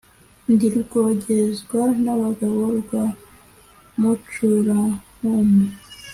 Ndi 0.51 0.67
rwogezwa 0.77 1.81
n'abagabo 2.03 2.61
rwa 2.79 3.03
mucurankumbi, 3.99 5.69